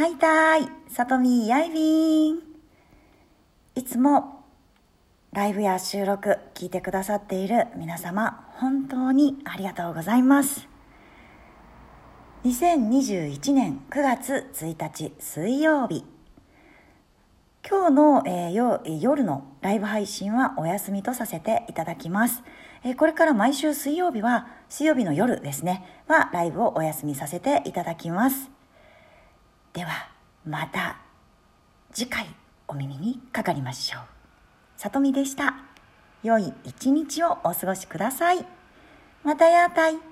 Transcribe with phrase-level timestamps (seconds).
[0.00, 2.38] はいたい、さとみやいびん。
[3.74, 4.46] いつも
[5.30, 10.66] ライブや収録聞いてくださっている皆様、本当にありがとうございます。
[12.44, 16.06] 2021年9月1日水曜日。
[17.68, 22.42] 今日の、えー、夜のライブ配信はお休みとさせていただきます。
[22.84, 28.59] えー、これから毎週水曜日は、水曜日の夜ですね、はライブをお休みさせていただきます。
[29.72, 30.08] では、
[30.44, 30.98] また
[31.92, 32.26] 次回
[32.66, 34.02] お耳にかかりましょう。
[34.76, 35.54] さとみでした。
[36.22, 38.44] 良い一日をお過ごしください。
[39.22, 40.09] またやーたい。